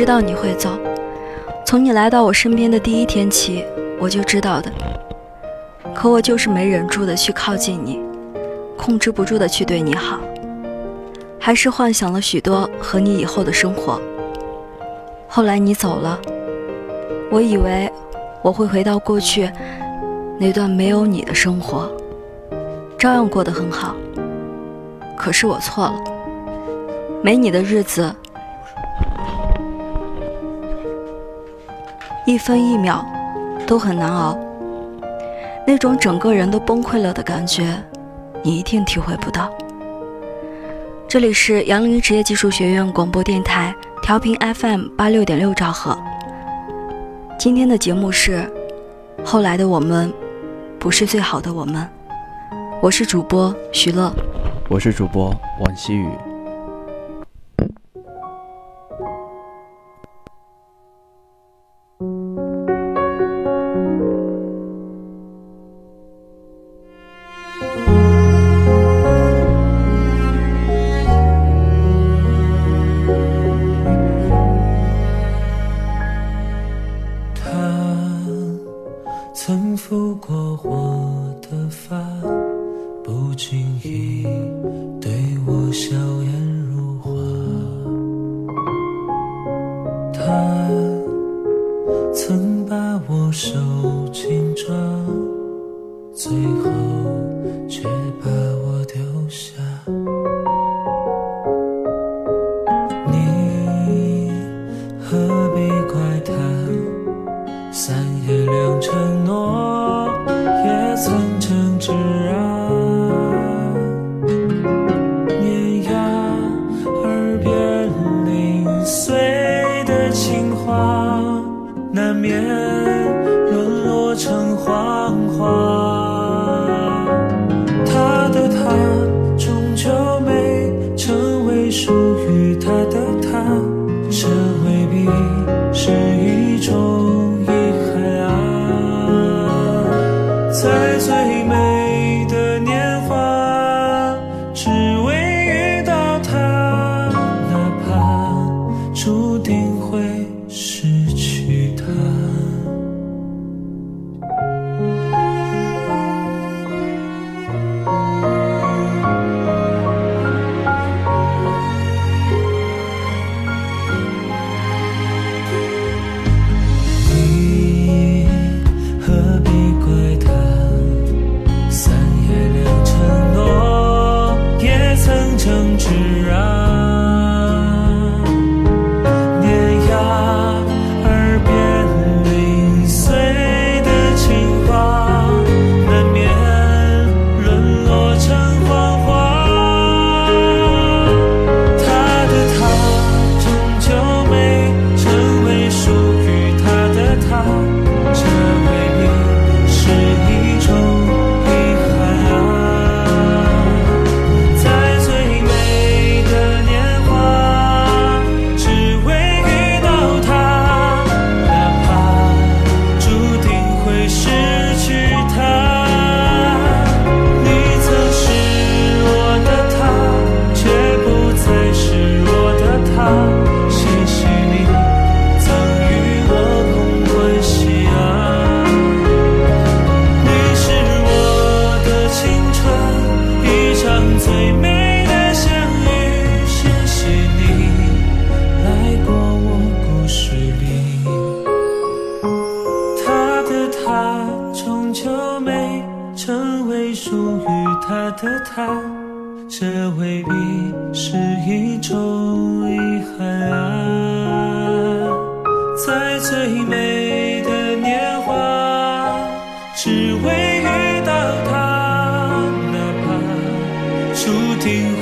[0.00, 0.70] 知道你会走，
[1.66, 3.62] 从你来到我身边的第一天起，
[3.98, 4.72] 我就知道的。
[5.94, 8.00] 可我就是没忍住的去靠近你，
[8.78, 10.18] 控制不住的去对你好，
[11.38, 14.00] 还是幻想了许多和你以后的生活。
[15.28, 16.18] 后来你走了，
[17.30, 17.92] 我以为
[18.40, 19.52] 我会回到过去
[20.38, 21.92] 那段没有你的生活，
[22.96, 23.94] 照样过得很好。
[25.14, 26.00] 可是我错了，
[27.22, 28.10] 没你的日子。
[32.30, 33.04] 一分一秒
[33.66, 34.38] 都很难熬，
[35.66, 37.76] 那种整个人都崩溃了的感觉，
[38.40, 39.52] 你一定体会不到。
[41.08, 45.98] 这里是杨林职业技术学院广播电台，调频 FM 八六点六兆赫。
[47.36, 48.48] 今天的节目是
[49.24, 50.12] 《后来的我们
[50.78, 51.82] 不是最好的我们》，
[52.80, 54.08] 我是主播徐乐，
[54.68, 56.08] 我是主播王希雨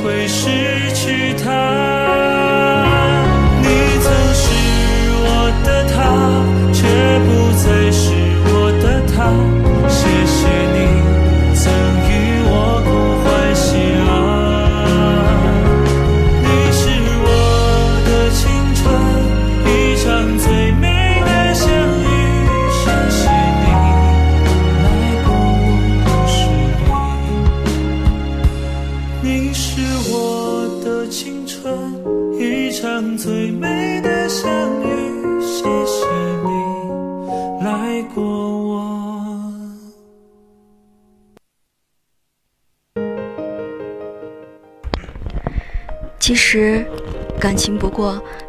[0.03, 1.98] 会失去他。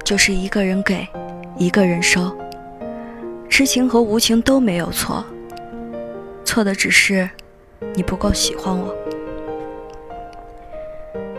[0.03, 1.07] 就是一个人给，
[1.57, 2.35] 一个人收。
[3.50, 5.23] 痴情和无情都没有错，
[6.45, 7.29] 错的只是
[7.94, 8.95] 你不够喜欢我。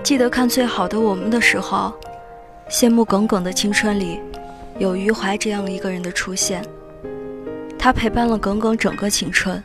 [0.02, 1.92] 记得看《最好的我们》的时候，
[2.68, 4.20] 羡慕耿耿的青春里，
[4.78, 6.64] 有余淮这样一个人的出现。
[7.78, 9.62] 他陪伴了耿耿整个青春，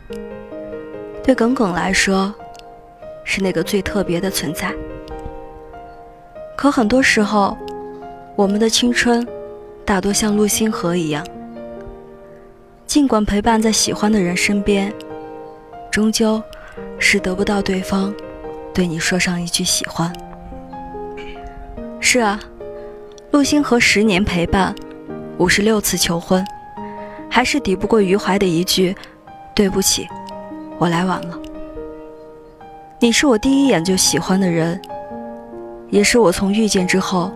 [1.24, 2.34] 对耿耿来说，
[3.24, 4.74] 是那个最特别的存在。
[6.56, 7.58] 可很多时候，
[8.36, 9.26] 我们的青春
[9.86, 11.26] 大多像陆星河一样，
[12.86, 14.94] 尽管陪伴在喜欢的人身边，
[15.90, 16.44] 终究
[17.00, 18.14] 是得不到对方
[18.74, 20.12] 对你说上一句喜欢。
[22.02, 22.38] 是啊，
[23.32, 24.76] 陆星河十年陪伴，
[25.38, 26.46] 五十六次求婚，
[27.30, 28.94] 还是抵不过余淮的一句
[29.56, 30.06] “对不起，
[30.78, 31.40] 我来晚了”。
[33.00, 34.82] 你是我第一眼就喜欢的人。
[35.90, 37.32] 也是我从遇见之后，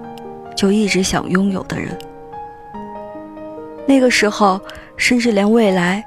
[0.60, 1.98] 就一直想拥有的人。
[3.88, 4.60] 那个时候，
[4.98, 6.04] 甚至连未来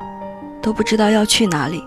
[0.61, 1.83] 都不知道要去哪里，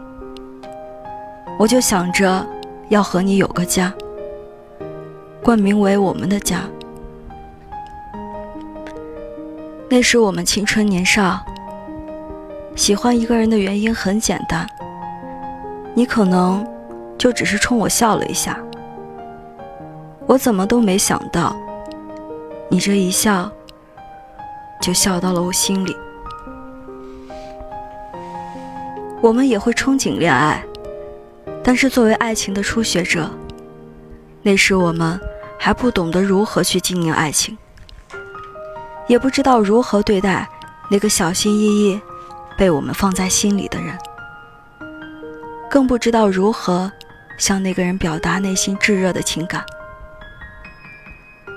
[1.60, 2.44] 我就想着
[2.90, 3.94] 要和你有个家，
[5.44, 6.62] 冠名为我们的家。
[9.88, 11.46] 那时我们青春年少，
[12.76, 14.68] 喜欢一个人的原因很简单，
[15.94, 16.66] 你可能
[17.16, 18.58] 就只是冲我笑了一下。
[20.26, 21.56] 我怎么都没想到，
[22.70, 23.52] 你这一笑，
[24.82, 25.96] 就笑到了我心里。
[29.22, 30.64] 我们也会憧憬恋爱，
[31.64, 33.30] 但是作为爱情的初学者，
[34.42, 35.20] 那时我们
[35.58, 37.58] 还不懂得如何去经营爱情，
[39.08, 40.48] 也不知道如何对待
[40.92, 42.00] 那个小心翼翼
[42.58, 43.98] 被我们放在心里的人，
[45.70, 46.92] 更不知道如何
[47.38, 49.64] 向那个人表达内心炙热的情感。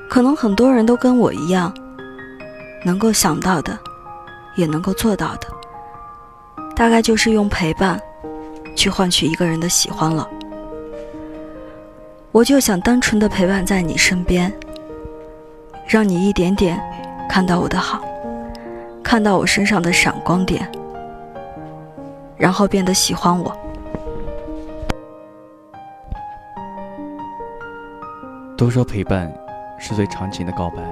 [0.09, 1.73] 可能很多人都跟我一样，
[2.85, 3.79] 能够想到的，
[4.57, 5.47] 也能够做到的，
[6.75, 8.01] 大概就是用陪伴，
[8.75, 10.29] 去换取一个人的喜欢了。
[12.33, 14.53] 我就想单纯的陪伴在你身边，
[15.87, 16.81] 让你一点点
[17.29, 18.03] 看到我的好，
[19.03, 20.71] 看到我身上的闪光点，
[22.37, 23.57] 然后变得喜欢我。
[28.57, 29.33] 都说陪伴。
[29.79, 30.83] 是最长情的告白。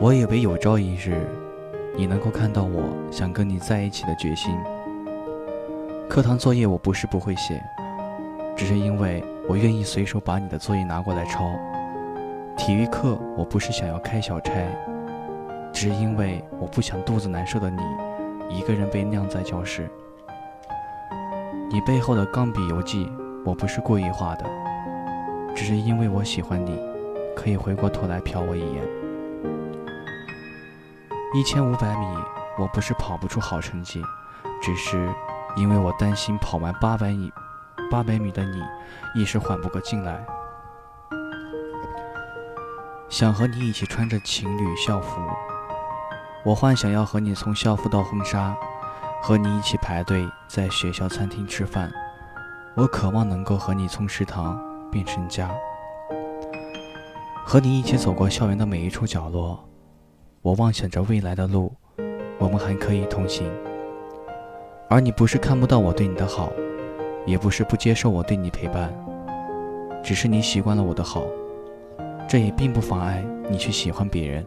[0.00, 1.26] 我以为有朝一日，
[1.96, 4.56] 你能够看到我想跟你在一起的决心。
[6.08, 7.60] 课堂作业我不是不会写，
[8.54, 11.50] 只是因为我愿意随手把你的作业拿过来抄。
[12.56, 14.52] 体育课我不是想要开小差，
[15.72, 17.82] 只是因为我不想肚子难受的你
[18.48, 19.90] 一个人被晾在教室。
[21.68, 23.10] 你背后的钢笔游记
[23.44, 24.44] 我不是故意画的，
[25.54, 26.95] 只是因为我喜欢你。
[27.36, 28.82] 可以回过头来瞟我一眼。
[31.34, 32.06] 一千五百米，
[32.58, 34.02] 我不是跑不出好成绩，
[34.62, 35.08] 只是
[35.54, 37.30] 因为我担心跑完八百米，
[37.90, 38.62] 八百米的你
[39.14, 40.24] 一时缓不过劲来。
[43.08, 45.20] 想和你一起穿着情侣校服，
[46.44, 48.56] 我幻想要和你从校服到婚纱，
[49.22, 51.92] 和你一起排队在学校餐厅吃饭。
[52.74, 54.58] 我渴望能够和你从食堂
[54.90, 55.50] 变成家。
[57.48, 59.64] 和你一起走过校园的每一处角落，
[60.42, 61.72] 我妄想着未来的路，
[62.38, 63.48] 我们还可以同行。
[64.88, 66.52] 而你不是看不到我对你的好，
[67.24, 68.92] 也不是不接受我对你陪伴，
[70.02, 71.22] 只是你习惯了我的好，
[72.28, 74.44] 这也并不妨碍你去喜欢别人。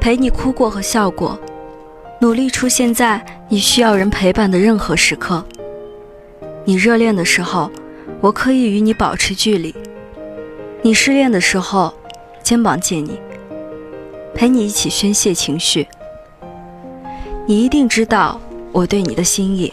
[0.00, 1.38] 陪你哭过和笑过，
[2.22, 5.44] 努力出现在你需要人陪伴的任何时刻。
[6.64, 7.70] 你热恋的时候。
[8.20, 9.74] 我可以与你保持距离，
[10.82, 11.92] 你失恋的时候，
[12.42, 13.20] 肩膀借你，
[14.34, 15.86] 陪你一起宣泄情绪。
[17.46, 18.40] 你一定知道
[18.72, 19.72] 我对你的心意，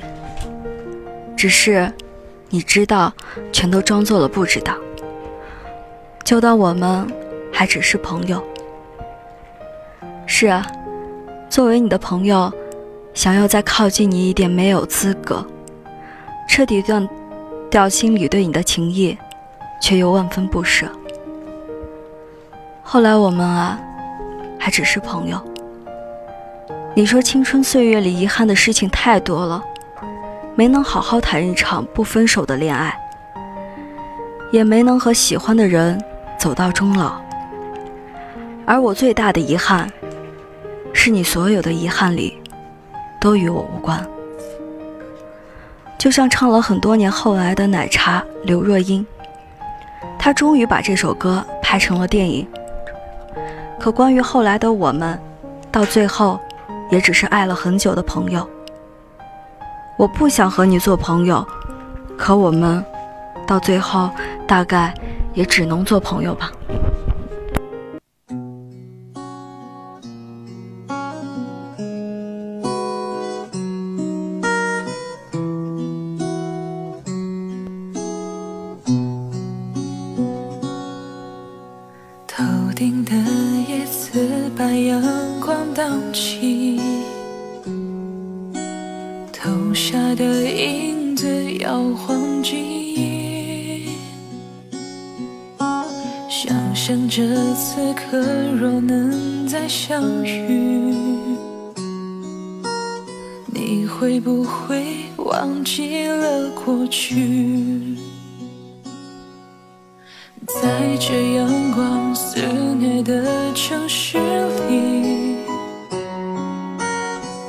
[1.35, 1.91] 只是
[2.49, 3.11] 你知道，
[3.51, 4.75] 全都装作了不知道，
[6.23, 7.07] 就当我们
[7.51, 8.43] 还只是朋友。
[10.25, 10.65] 是啊，
[11.49, 12.51] 作为你的朋友，
[13.13, 15.45] 想要再靠近你一点没有资格，
[16.47, 17.07] 彻底断。
[17.73, 19.17] 掉心里对你的情谊，
[19.81, 20.85] 却又万分不舍。
[22.83, 23.79] 后来我们啊，
[24.59, 25.41] 还只是朋友。
[26.93, 29.63] 你说青春岁月里遗憾的事情太多了，
[30.53, 32.95] 没能好好谈一场不分手的恋爱，
[34.51, 35.99] 也没能和喜欢的人
[36.37, 37.19] 走到终老。
[38.67, 39.91] 而我最大的遗憾，
[40.93, 42.39] 是你所有的遗憾里，
[43.19, 44.07] 都与我无关。
[46.03, 49.07] 就像唱了很多年后来的奶茶刘若英，
[50.19, 52.45] 她终于把这首歌拍成了电影。
[53.79, 55.17] 可关于后来的我们，
[55.71, 56.37] 到最后，
[56.91, 58.45] 也只是爱了很久的朋友。
[59.97, 61.47] 我不想和你做朋友，
[62.17, 62.83] 可我们，
[63.47, 64.09] 到最后
[64.45, 64.93] 大概
[65.33, 66.51] 也只能做朋友吧。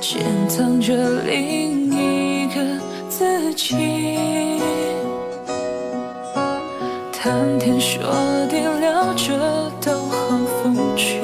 [0.06, 2.60] 潜藏着另一个
[3.08, 4.60] 自己。
[7.10, 8.02] 谈天说
[8.50, 11.22] 地聊着都好风趣，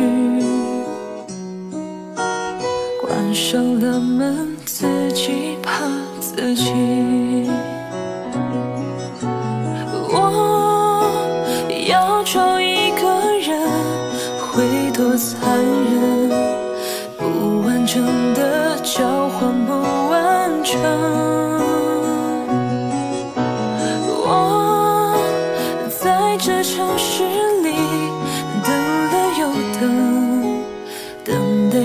[3.03, 5.85] 关上了门，自己怕
[6.19, 6.73] 自己。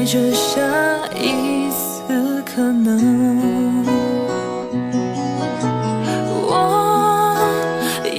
[0.05, 0.61] 着下
[1.19, 3.83] 一次可能。
[6.47, 7.35] 我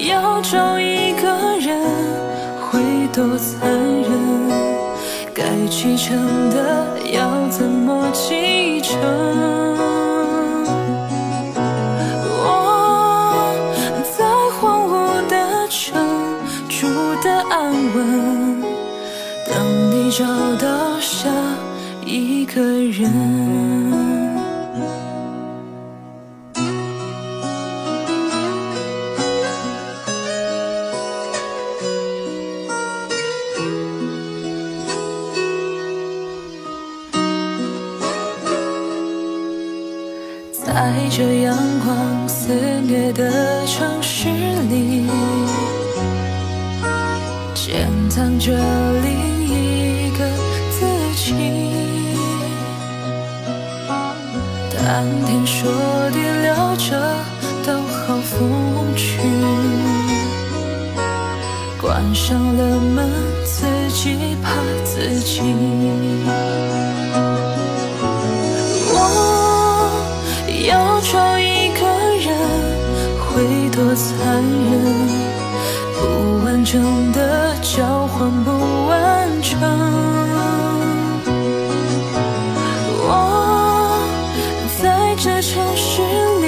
[0.08, 1.80] 要找一个人，
[2.60, 4.10] 会多残忍？
[5.32, 8.98] 该启程的要怎么启程？
[12.42, 12.44] 我
[14.18, 14.24] 在
[14.58, 14.92] 荒芜
[15.28, 15.94] 的城
[16.68, 16.88] 住
[17.22, 18.60] 的安稳，
[19.46, 19.54] 等
[19.92, 20.24] 你找
[20.56, 21.30] 到下
[22.06, 24.15] 一个人。
[75.94, 78.50] 不完整的交换不
[78.86, 79.58] 完整。
[83.08, 83.10] 我
[84.80, 86.02] 在这城市
[86.42, 86.46] 里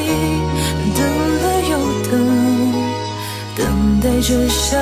[0.97, 1.01] 等
[1.43, 1.73] 了又
[2.11, 2.13] 等，
[3.57, 3.61] 等
[4.01, 4.77] 待着下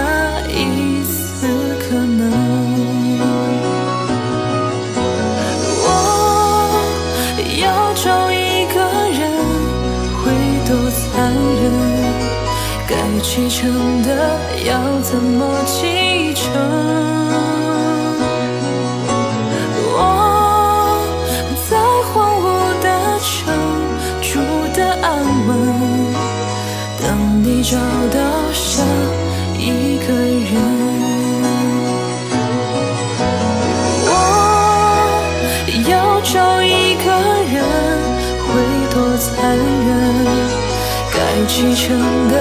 [13.37, 14.09] 启程的
[14.65, 16.51] 要怎么启程？
[19.93, 20.01] 我
[21.69, 21.77] 在
[22.09, 22.45] 荒芜
[22.83, 22.89] 的
[23.21, 23.29] 城
[24.23, 24.41] 住
[24.75, 25.07] 的安
[25.49, 25.51] 稳，
[26.99, 27.05] 等
[27.45, 28.19] 你找到
[28.55, 28.83] 下
[29.59, 30.51] 一个人。
[34.09, 34.11] 我
[35.91, 37.13] 要找一个
[37.53, 37.55] 人，
[38.49, 38.49] 会
[38.95, 40.46] 多残忍？
[41.39, 42.35] 该启程的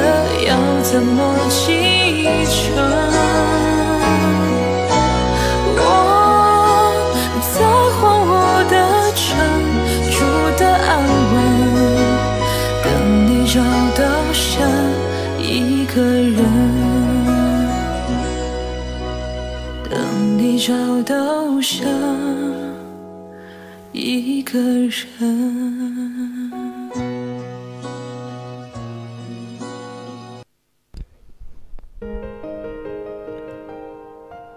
[0.48, 2.74] 要怎么启程？
[5.76, 5.82] 我
[7.42, 7.60] 在
[7.92, 8.32] 荒芜
[8.72, 8.74] 的
[9.12, 9.22] 城
[10.12, 10.16] 住
[10.58, 10.88] 的安
[11.34, 11.36] 稳，
[12.86, 12.88] 等
[13.28, 13.60] 你找
[14.00, 14.64] 到下
[15.42, 15.44] 一
[15.94, 16.40] 个人，
[19.90, 19.94] 等
[20.38, 20.72] 你找
[21.04, 21.84] 到下
[23.92, 25.65] 一个人。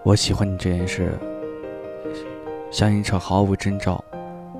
[0.09, 1.11] 我喜欢你这件事，
[2.71, 4.03] 像一场毫无征兆、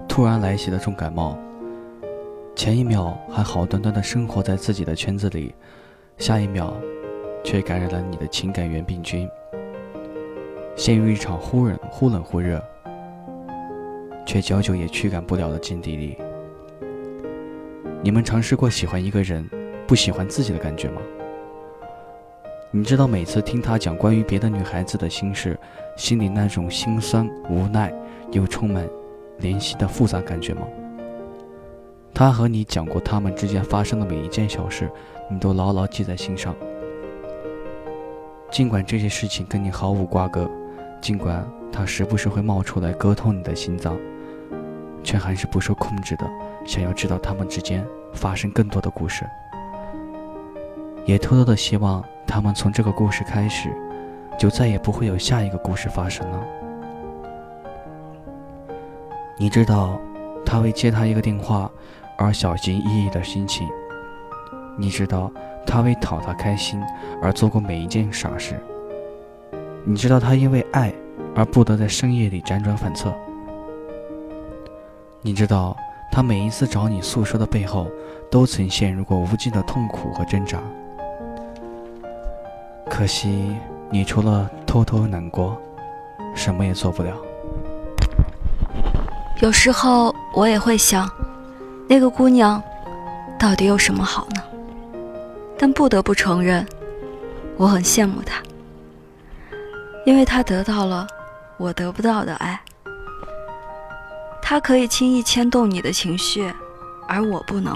[0.07, 1.35] 突然来袭的重感冒，
[2.55, 5.55] 前一秒还好端端的生活在自己的圈子里，
[6.19, 6.71] 下一秒
[7.43, 9.27] 却感染了你的情感原病菌，
[10.75, 12.63] 陷入一场忽冷忽冷忽热，
[14.27, 16.15] 却久久也驱赶不了的境地里。
[18.03, 19.49] 你们尝试过喜欢一个人，
[19.87, 21.01] 不喜欢自己的感觉吗？
[22.71, 25.57] 你知道每次听他讲关于别的女孩子的心事，
[25.97, 27.91] 心里那种心酸、无奈
[28.31, 28.87] 又充满
[29.39, 30.61] 怜惜的复杂感觉吗？
[32.13, 34.87] 他和你讲过他们之间发生的每一件小事，
[35.31, 36.55] 你都牢牢记在心上。
[38.51, 40.47] 尽管这些事情跟你毫无瓜葛，
[41.01, 43.97] 尽管他时不时会冒出来割痛你的心脏，
[45.03, 46.29] 却还是不受控制的
[46.67, 47.83] 想要知道他们之间
[48.13, 49.25] 发生更多的故事，
[51.07, 52.05] 也偷偷的希望。
[52.29, 53.75] 他们从这个故事开始，
[54.37, 56.45] 就再也不会有下一个故事发生了。
[59.35, 59.99] 你知道，
[60.45, 61.69] 他为接他一个电话
[62.19, 63.67] 而小心翼翼的心情；
[64.77, 65.31] 你知道，
[65.65, 66.79] 他为讨他开心
[67.19, 68.53] 而做过每一件傻事；
[69.83, 70.93] 你知道，他因为爱
[71.35, 73.09] 而不得在深夜里辗转反侧；
[75.23, 75.75] 你知道，
[76.11, 77.87] 他每一次找你诉说的背后，
[78.29, 80.59] 都曾陷入过无尽的痛苦和挣扎。
[82.89, 83.55] 可惜，
[83.89, 85.55] 你除了偷偷难过，
[86.35, 87.15] 什么也做不了。
[89.41, 91.09] 有时候我也会想，
[91.87, 92.61] 那个姑娘
[93.39, 94.43] 到底有什么好呢？
[95.57, 96.65] 但不得不承认，
[97.55, 98.41] 我很羡慕她，
[100.05, 101.07] 因为她得到了
[101.57, 102.59] 我得不到的爱。
[104.41, 106.51] 她可以轻易牵动你的情绪，
[107.07, 107.75] 而我不能；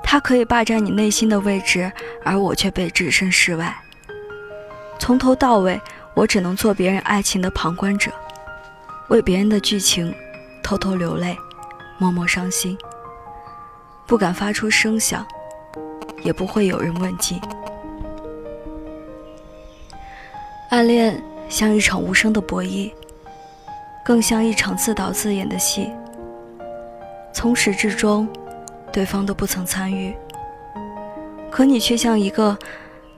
[0.00, 1.90] 她可以霸占你内心的位置，
[2.22, 3.74] 而我却被置身事外。
[5.02, 5.80] 从头到尾，
[6.14, 8.12] 我只能做别人爱情的旁观者，
[9.08, 10.14] 为别人的剧情
[10.62, 11.36] 偷偷流泪，
[11.98, 12.78] 默默伤心，
[14.06, 15.26] 不敢发出声响，
[16.22, 17.40] 也不会有人问津。
[20.70, 22.92] 暗恋像一场无声的博弈，
[24.04, 25.90] 更像一场自导自演的戏。
[27.32, 28.28] 从始至终，
[28.92, 30.14] 对方都不曾参与，
[31.50, 32.56] 可你却像一个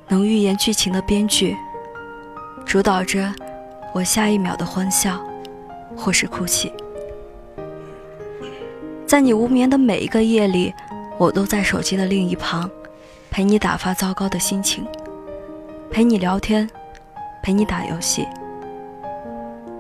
[0.09, 1.55] 能预言剧情的编剧。
[2.67, 3.33] 主导着
[3.93, 5.21] 我下一秒的欢笑，
[5.97, 6.73] 或是哭泣。
[9.07, 10.75] 在你无眠的每一个夜里，
[11.17, 12.69] 我都在手机的另一旁，
[13.31, 14.85] 陪你打发糟糕的心情，
[15.89, 16.69] 陪你聊天，
[17.43, 18.27] 陪你打游戏。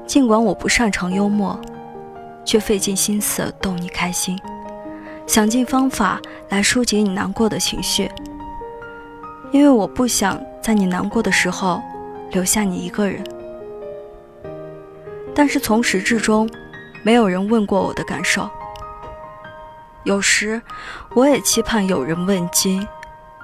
[0.07, 1.59] 尽管我不擅长幽默，
[2.44, 4.38] 却费尽心思逗你开心，
[5.27, 6.20] 想尽方法
[6.51, 8.09] 来疏解你难过的情绪。
[9.51, 11.83] 因为我不想在你难过的时候。
[12.35, 13.23] 留下你一个人，
[15.33, 16.51] 但是从始至终，
[17.05, 18.51] 没有人问过我的感受。
[20.03, 20.61] 有时，
[21.14, 22.85] 我也期盼有人问津，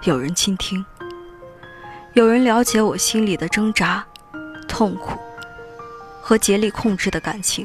[0.03, 0.85] 有人倾听，
[2.15, 4.05] 有人了解我心里的挣扎、
[4.67, 5.17] 痛苦
[6.21, 7.65] 和竭力控制的感情。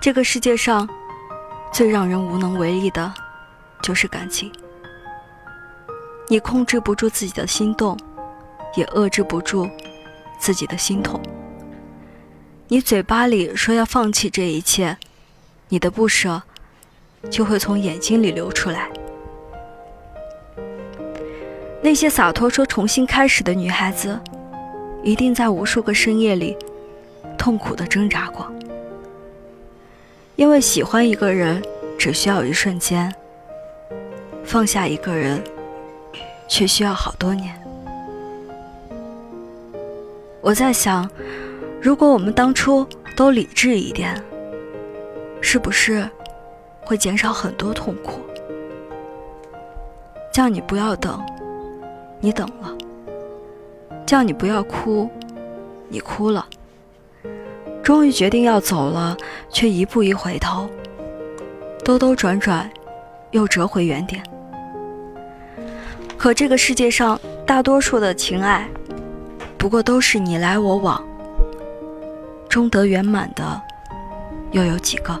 [0.00, 0.88] 这个世界上，
[1.72, 3.12] 最让人无能为力的，
[3.82, 4.52] 就是感情。
[6.28, 7.98] 你控制不住自己的心动。
[8.74, 9.68] 也遏制不住
[10.38, 11.20] 自己的心痛。
[12.68, 14.96] 你嘴巴里说要放弃这一切，
[15.68, 16.42] 你的不舍
[17.30, 18.90] 就会从眼睛里流出来。
[21.80, 24.20] 那些洒脱说重新开始的女孩子，
[25.02, 26.56] 一定在无数个深夜里
[27.38, 28.52] 痛苦的挣扎过。
[30.36, 31.62] 因为喜欢一个人
[31.98, 33.12] 只需要一瞬间，
[34.44, 35.42] 放下一个人
[36.48, 37.58] 却需要好多年。
[40.40, 41.08] 我在想，
[41.80, 44.14] 如果我们当初都理智一点，
[45.40, 46.08] 是不是
[46.80, 48.20] 会减少很多痛苦？
[50.32, 51.20] 叫你不要等，
[52.20, 52.68] 你等了；
[54.06, 55.10] 叫你不要哭，
[55.88, 56.46] 你哭了。
[57.82, 59.16] 终于决定要走了，
[59.50, 60.68] 却一步一回头，
[61.84, 62.70] 兜兜转转，
[63.32, 64.22] 又折回原点。
[66.16, 68.68] 可这个世界上大多数的情爱。
[69.58, 71.04] 不过都是你来我往，
[72.48, 73.60] 终得圆满的，
[74.52, 75.20] 又有几个？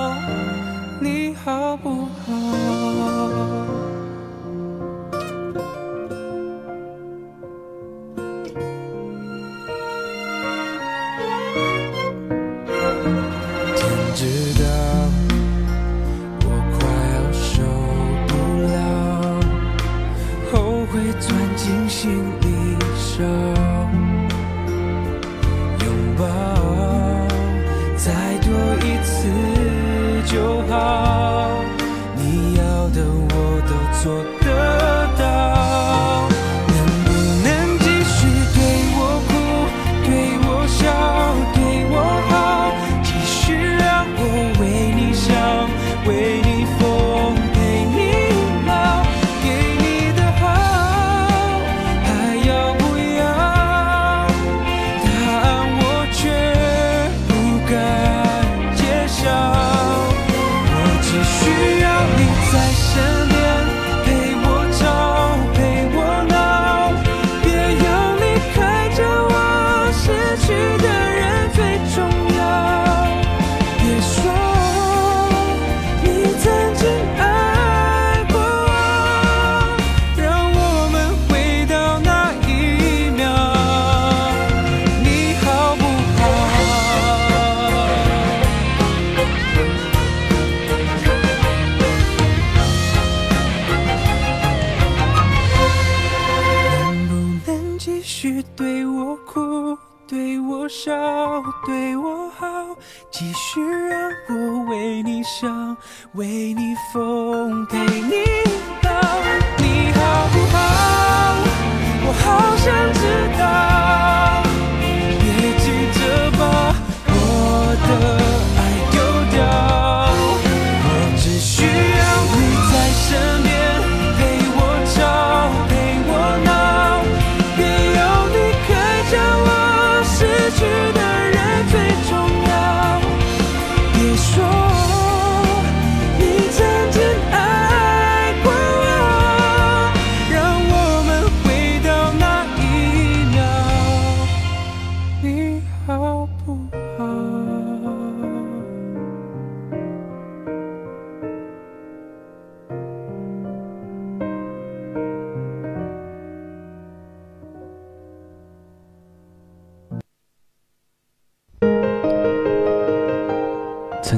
[32.93, 34.40] 的我都做
[100.71, 102.77] 对我笑，对我好，
[103.11, 105.75] 继续让我为你想，
[106.13, 108.80] 为你疯，陪，你。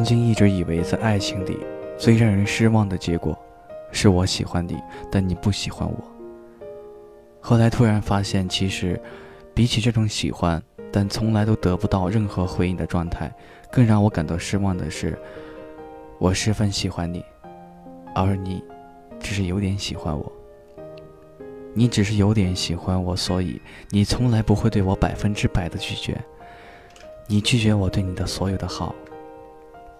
[0.04, 1.58] 曾经一直以为，在爱情里
[1.98, 3.40] 最让人失望的结果，
[3.90, 4.78] 是我喜欢你，
[5.10, 5.98] 但你不喜欢我。
[7.40, 9.02] 后来突然发现，其实
[9.54, 10.62] 比起这种喜欢，
[10.92, 13.34] 但从来都得不到任何回应的状态，
[13.72, 15.18] 更让我感到失望的是，
[16.20, 17.24] 我十分喜欢你，
[18.14, 18.62] 而你
[19.22, 20.30] 只是有点喜欢我。
[21.74, 26.22] 你只是有点喜欢我，所以你从来不会对我百分之百的拒绝。
[27.26, 28.94] 你拒绝我对你的所有的好。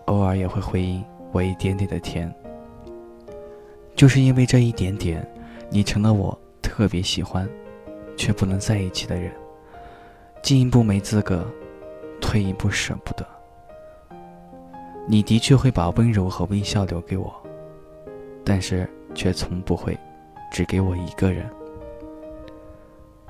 [0.06, 2.34] 偶尔也会回应我一点点的甜，
[3.96, 5.26] 就是因为这一点点，
[5.70, 7.48] 你成了我特别喜欢，
[8.18, 9.32] 却不能在一起的人。
[10.42, 11.46] 进一步没资格，
[12.20, 13.26] 退一步舍不得。
[15.08, 17.34] 你的确会把温柔和微笑留给我，
[18.44, 19.98] 但是却从不会
[20.52, 21.50] 只给我一个人。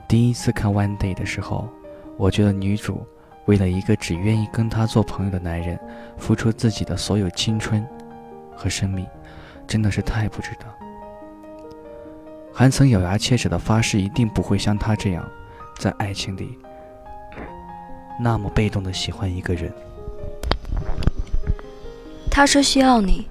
[0.08, 1.68] 第一次看《One Day》的时候，
[2.18, 3.06] 我觉得女主
[3.46, 5.80] 为了一个只愿意跟她做朋友的男人，
[6.18, 7.86] 付出自己的所有青春
[8.56, 9.06] 和生命，
[9.68, 10.66] 真的是太不值得。
[12.54, 15.28] 还曾咬牙切齿的发誓，一定不会像他这样，
[15.80, 16.58] 在爱情里
[18.20, 19.74] 那么被动的喜欢一个人。
[22.30, 23.28] 他说需要你，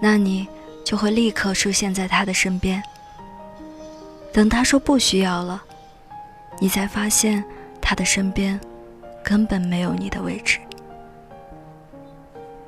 [0.00, 0.48] 那你
[0.84, 2.82] 就会立刻出现在他的身边。
[4.32, 5.62] 等他说不需要了，
[6.58, 7.44] 你才发现
[7.80, 8.58] 他的身边
[9.24, 10.60] 根本没有你的位置。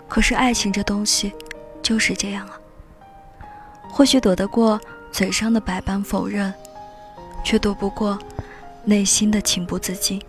[0.08, 1.32] 可是爱情这东西
[1.82, 2.58] 就是这样啊，
[3.88, 4.80] 或许躲得过。
[5.12, 6.52] 嘴上的百般否认，
[7.42, 8.18] 却躲不过
[8.84, 10.22] 内心的情不自禁。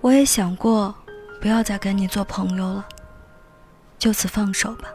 [0.00, 0.94] 我也想过，
[1.38, 2.86] 不要再跟你做朋友了，
[3.98, 4.88] 就此放手吧。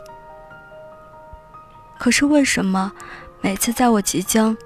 [1.99, 2.91] 可是为什么
[3.41, 4.57] 每次在我即将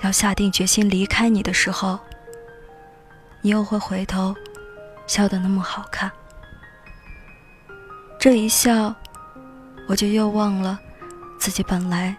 [0.00, 2.00] 要下定决心离开你的时候，
[3.44, 4.34] 你又会回头
[5.06, 6.10] 笑得那么好看？
[8.18, 8.94] 这一笑，
[9.86, 10.80] 我就又忘了
[11.38, 12.16] 自己本来。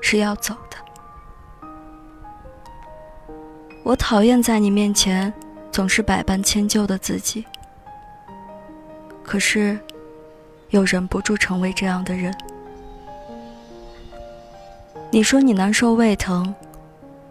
[0.00, 0.76] 是要走的。
[3.82, 5.30] 我讨厌在你面前
[5.70, 7.44] 总是百般迁就的自己，
[9.22, 9.78] 可是
[10.70, 12.34] 又忍不住成为这样的人。
[15.10, 16.54] 你说你难受胃疼，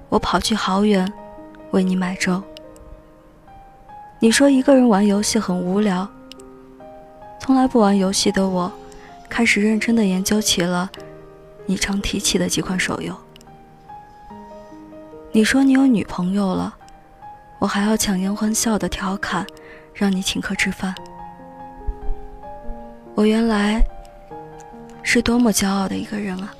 [0.09, 1.11] 我跑去好远
[1.71, 2.43] 为你买粥。
[4.21, 6.05] 你说一个人玩游戏很无聊，
[7.39, 8.69] 从来不玩游戏的我，
[9.29, 10.89] 开始认真的研究起了。
[11.65, 13.15] 你常提起的几款手游。
[15.31, 16.75] 你说你有女朋友了，
[17.59, 19.47] 我还要强颜欢笑的调侃，
[19.93, 20.93] 让你请客吃饭。
[23.15, 23.81] 我原来
[25.01, 26.53] 是多么骄傲的一个人啊，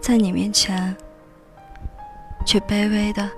[0.00, 0.96] 在你面前
[2.44, 3.30] 却卑微的，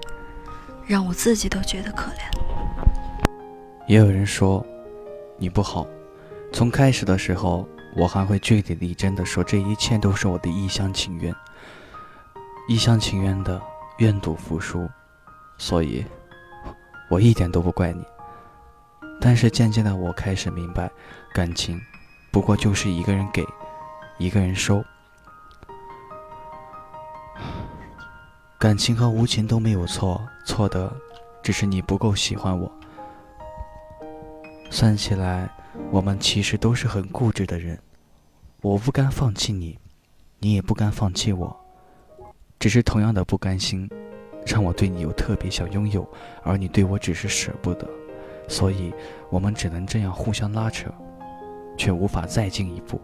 [0.86, 3.36] 让我自己都觉得可怜。
[3.86, 4.64] 也有人说
[5.38, 5.86] 你不好，
[6.52, 7.68] 从开始的时候。
[7.96, 11.32] 我还会据理力争的说，这一切都是我的一厢情愿，
[12.66, 13.62] 一厢情愿的
[13.98, 14.90] 愿赌服输，
[15.58, 16.04] 所以，
[17.08, 18.04] 我一点都不怪你。
[19.20, 20.90] 但是渐渐的，我开始明白，
[21.32, 21.80] 感情，
[22.32, 23.46] 不过就是一个人给，
[24.18, 24.84] 一个人收。
[28.64, 30.90] 感情和无情都没有错，错的
[31.42, 32.72] 只是你不够喜欢我。
[34.70, 35.46] 算起来。
[35.90, 37.78] 我们其实都是很固执的人，
[38.62, 39.78] 我不甘放弃你，
[40.38, 41.54] 你也不甘放弃我，
[42.58, 43.86] 只是同样的不甘心，
[44.46, 46.08] 让我对你有特别想拥有，
[46.42, 47.86] 而你对我只是舍不得，
[48.48, 48.94] 所以
[49.28, 50.90] 我们只能这样互相拉扯，
[51.76, 52.98] 却无法再进一步。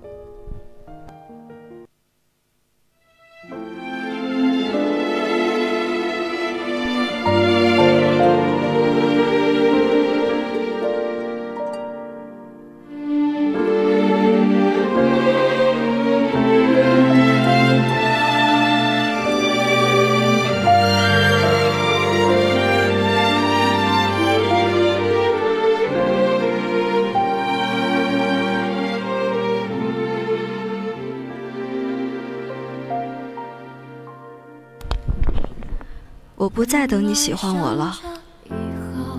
[37.10, 37.92] 你喜欢我了，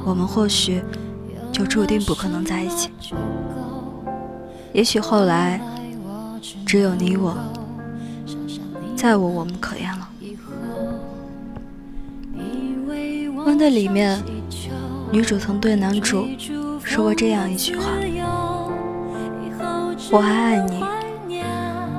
[0.05, 0.81] 我们或许
[1.51, 2.89] 就注定不可能在一起。
[4.71, 5.59] 也许后来
[6.65, 7.35] 只有你我，
[8.95, 10.07] 再无我们可言了。
[13.57, 14.23] 《的里面，
[15.11, 16.25] 女主曾对男主
[16.81, 17.91] 说过这样一句话
[20.09, 20.81] ：“我还爱你，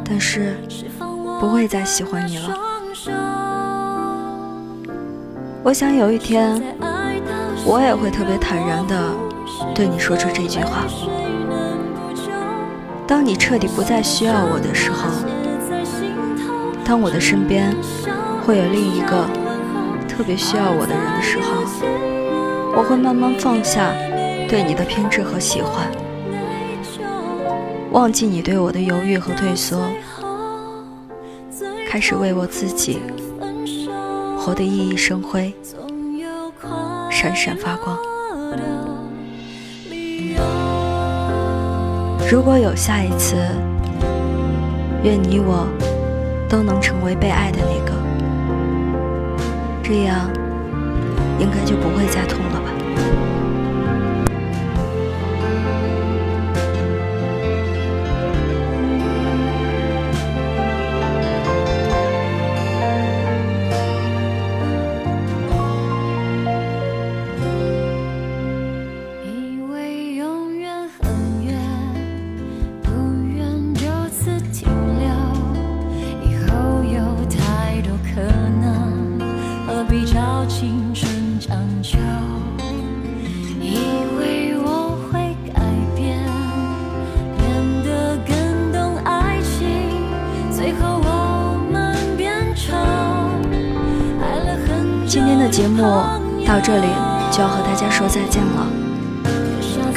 [0.02, 0.56] 但是
[1.38, 2.58] 不会再喜欢你了。”
[5.64, 6.60] 我想有一天，
[7.64, 9.14] 我也会特别坦然地
[9.72, 10.86] 对你说出这句话。
[13.06, 15.08] 当你彻底不再需要我的时候，
[16.84, 17.72] 当我的身边
[18.44, 19.24] 会有另一个
[20.08, 21.62] 特别需要我的人的时候，
[22.76, 23.92] 我会慢慢放下
[24.48, 25.86] 对你的偏执和喜欢，
[27.92, 29.88] 忘记你对我的犹豫和退缩，
[31.88, 33.00] 开始为我自己。
[34.44, 35.54] 活得熠熠生辉，
[37.08, 37.96] 闪闪发光。
[42.28, 43.36] 如果有下一次，
[45.04, 45.68] 愿你我
[46.48, 47.92] 都能成为被爱的那个，
[49.80, 50.28] 这样
[51.38, 52.01] 应该就不会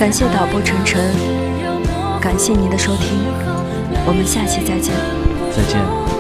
[0.06, 1.02] 感谢导播晨晨，
[2.22, 3.18] 感谢您的收听，
[4.06, 4.94] 我们下期再见。
[5.52, 6.15] 再见。